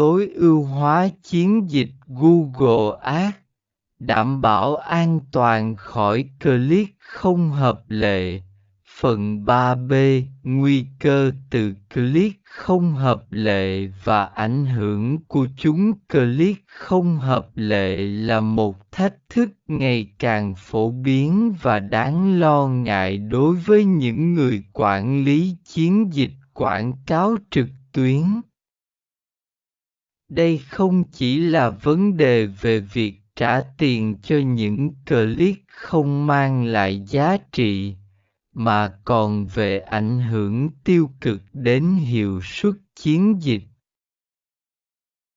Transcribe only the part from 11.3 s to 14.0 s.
từ click không hợp lệ